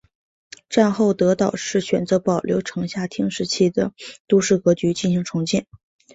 [0.67, 3.93] 战后德岛市选择保留城下町时期的
[4.25, 5.67] 都市格局进行重建。